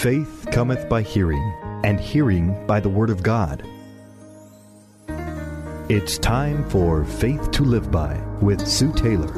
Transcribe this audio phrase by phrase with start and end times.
[0.00, 1.52] Faith cometh by hearing,
[1.84, 3.62] and hearing by the Word of God.
[5.90, 9.28] It's time for Faith to Live By with Sue Taylor.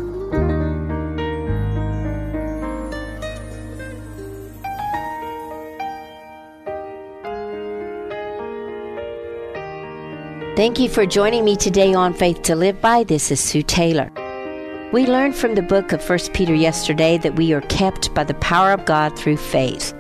[10.55, 13.03] Thank you for joining me today on Faith to Live By.
[13.03, 14.13] This is Sue Taylor.
[14.93, 18.35] We learned from the book of 1 Peter yesterday that we are kept by the
[18.35, 19.93] power of God through faith.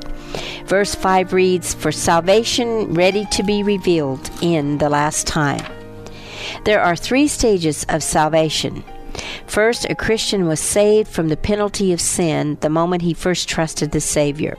[0.66, 5.64] Verse 5 reads, For salvation ready to be revealed in the last time.
[6.64, 8.84] There are three stages of salvation.
[9.46, 13.92] First, a Christian was saved from the penalty of sin the moment he first trusted
[13.92, 14.56] the Savior.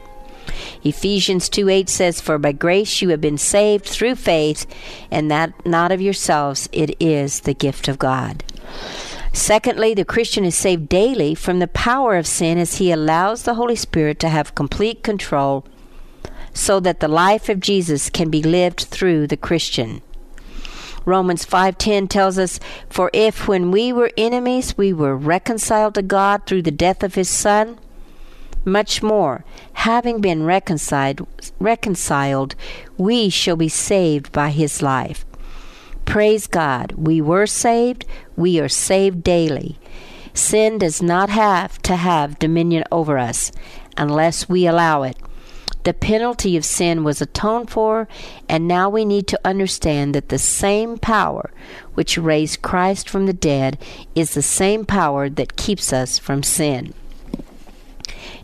[0.84, 4.66] Ephesians 2 8 says, For by grace you have been saved through faith,
[5.10, 8.44] and that not of yourselves, it is the gift of God.
[9.32, 13.56] Secondly, the Christian is saved daily from the power of sin as he allows the
[13.56, 15.66] Holy Spirit to have complete control
[16.54, 20.02] so that the life of Jesus can be lived through the Christian.
[21.06, 26.44] Romans 5:10 tells us, "For if when we were enemies we were reconciled to God
[26.46, 27.78] through the death of his son,
[28.64, 31.28] much more, having been reconciled,
[31.60, 32.56] reconciled,
[32.98, 35.26] we shall be saved by his life."
[36.06, 38.06] Praise God, we were saved,
[38.38, 39.78] we are saved daily.
[40.34, 43.52] Sin does not have to have dominion over us
[43.98, 45.18] unless we allow it.
[45.84, 48.08] The penalty of sin was atoned for,
[48.48, 51.52] and now we need to understand that the same power
[51.94, 53.78] which raised Christ from the dead
[54.16, 56.94] is the same power that keeps us from sin.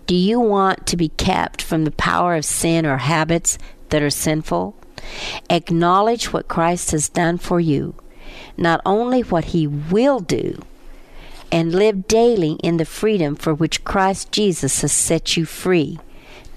[0.06, 3.58] Do you want to be kept from the power of sin or habits
[3.90, 4.76] that are sinful?
[5.50, 7.96] Acknowledge what Christ has done for you,
[8.58, 10.62] not only what he will do,
[11.54, 16.00] and live daily in the freedom for which Christ Jesus has set you free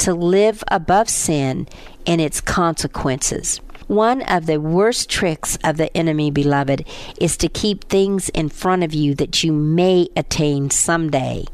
[0.02, 1.68] to live above sin
[2.06, 3.60] and its consequences.
[3.86, 6.84] One of the worst tricks of the enemy, beloved,
[7.20, 11.44] is to keep things in front of you that you may attain someday.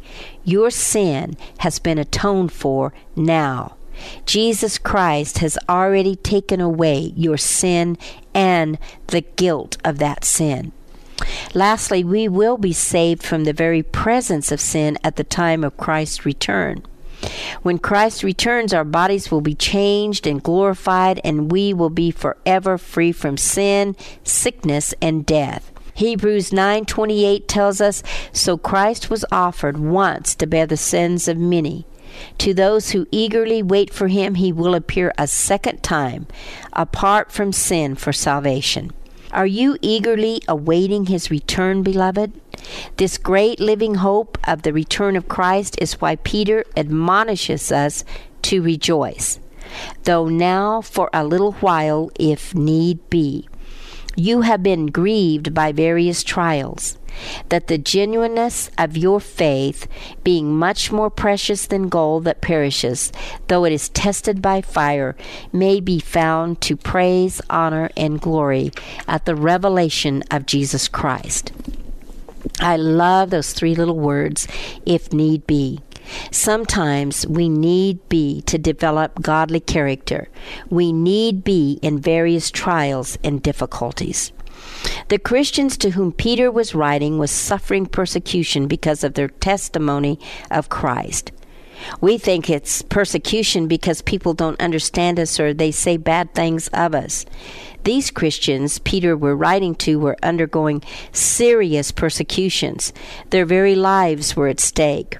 [0.45, 3.77] Your sin has been atoned for now.
[4.25, 7.99] Jesus Christ has already taken away your sin
[8.33, 8.79] and
[9.09, 10.73] the guilt of that sin.
[11.53, 15.77] Lastly, we will be saved from the very presence of sin at the time of
[15.77, 16.83] Christ's return.
[17.63, 22.79] When Christ returns, our bodies will be changed and glorified, and we will be forever
[22.79, 25.73] free from sin, sickness, and death.
[25.95, 28.03] Hebrews 9:28 tells us,
[28.33, 31.87] "So Christ was offered once to bear the sins of many.
[32.39, 36.27] To those who eagerly wait for him, he will appear a second time,
[36.73, 38.93] apart from sin for salvation."
[39.33, 42.33] Are you eagerly awaiting his return, beloved?
[42.97, 48.05] This great living hope of the return of Christ is why Peter admonishes us
[48.43, 49.39] to rejoice,
[50.05, 53.49] though now for a little while, if need be.
[54.17, 56.98] You have been grieved by various trials
[57.49, 59.87] that the genuineness of your faith,
[60.25, 63.13] being much more precious than gold that perishes,
[63.49, 65.17] though it is tested by fire,
[65.53, 68.71] may be found to praise, honor, and glory
[69.07, 71.53] at the revelation of Jesus Christ.
[72.61, 74.49] I love those three little words,
[74.87, 75.81] if need be.
[76.31, 80.29] Sometimes we need be to develop godly character.
[80.71, 84.33] We need be in various trials and difficulties.
[85.09, 90.19] The Christians to whom Peter was writing was suffering persecution because of their testimony
[90.51, 91.33] of Christ.
[92.01, 96.95] We think it's persecution because people don't understand us or they say bad things of
[96.95, 97.25] us.
[97.85, 100.83] These Christians Peter were writing to were undergoing
[101.13, 102.93] serious persecutions.
[103.31, 105.17] Their very lives were at stake.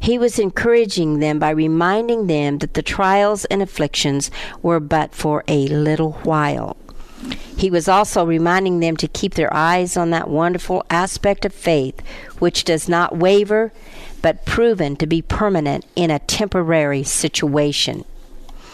[0.00, 5.44] He was encouraging them by reminding them that the trials and afflictions were but for
[5.48, 6.76] a little while.
[7.62, 12.00] He was also reminding them to keep their eyes on that wonderful aspect of faith
[12.40, 13.72] which does not waver,
[14.20, 18.04] but proven to be permanent in a temporary situation.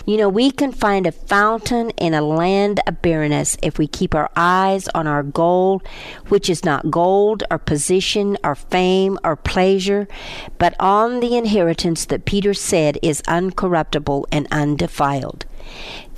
[0.06, 4.14] You know, we can find a fountain in a land of barrenness if we keep
[4.14, 5.82] our eyes on our goal,
[6.28, 10.08] which is not gold or position or fame or pleasure,
[10.56, 15.44] but on the inheritance that Peter said is uncorruptible and undefiled.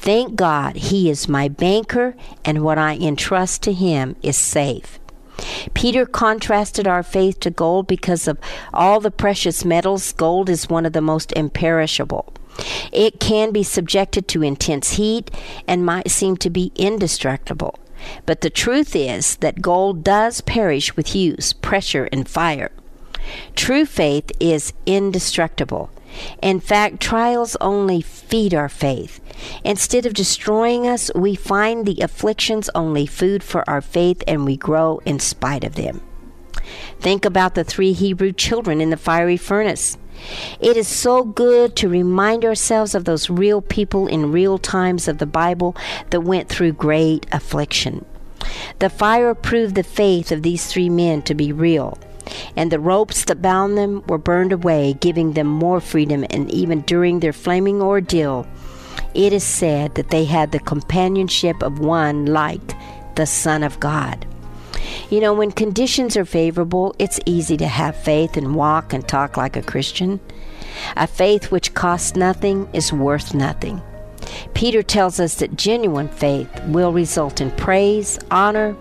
[0.00, 4.99] Thank God he is my banker, and what I entrust to him is safe.
[5.75, 8.38] Peter contrasted our faith to gold because of
[8.73, 10.12] all the precious metals.
[10.12, 12.32] Gold is one of the most imperishable.
[12.91, 15.31] It can be subjected to intense heat
[15.69, 17.79] and might seem to be indestructible.
[18.25, 22.73] But the truth is that gold does perish with use, pressure, and fire.
[23.55, 25.91] True faith is indestructible.
[26.43, 29.21] In fact, trials only feed our faith.
[29.65, 34.57] Instead of destroying us, we find the afflictions only food for our faith and we
[34.57, 36.03] grow in spite of them.
[37.01, 39.97] Think about the three Hebrew children in the fiery furnace.
[40.61, 45.19] It is so good to remind ourselves of those real people in real times of
[45.19, 45.75] the Bible
[46.11, 48.05] that went through great affliction.
[48.79, 51.99] The fire proved the faith of these three men to be real,
[52.56, 56.82] and the ropes that bound them were burned away, giving them more freedom, and even
[56.82, 58.46] during their flaming ordeal,
[59.14, 62.75] it is said that they had the companionship of one like
[63.17, 64.26] the Son of God.
[65.11, 69.37] You know, when conditions are favorable, it's easy to have faith and walk and talk
[69.37, 70.20] like a Christian.
[70.96, 73.82] A faith which costs nothing is worth nothing.
[74.55, 78.76] Peter tells us that genuine faith will result in praise, honor,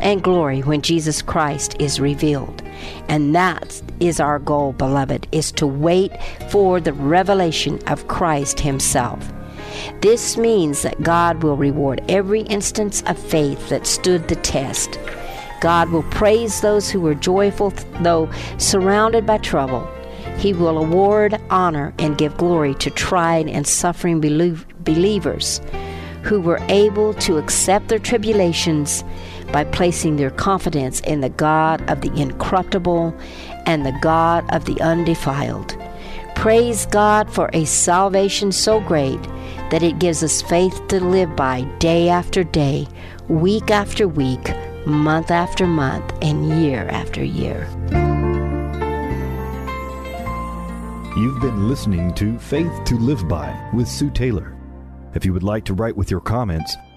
[0.00, 2.63] and glory when Jesus Christ is revealed.
[3.08, 6.12] And that is our goal, beloved, is to wait
[6.48, 9.32] for the revelation of Christ himself.
[10.00, 14.98] This means that God will reward every instance of faith that stood the test.
[15.60, 19.88] God will praise those who were joyful, though surrounded by trouble.
[20.36, 25.60] He will award honor and give glory to tried and suffering believers
[26.22, 29.04] who were able to accept their tribulations
[29.54, 33.16] by placing their confidence in the God of the incorruptible
[33.66, 35.78] and the God of the undefiled.
[36.34, 39.22] Praise God for a salvation so great
[39.70, 42.88] that it gives us faith to live by day after day,
[43.28, 44.50] week after week
[44.86, 47.66] month after month, and year after year.
[51.16, 54.56] You've been listening to Faith to Live By with Sue Taylor.
[55.14, 56.76] If you would like to write with your comments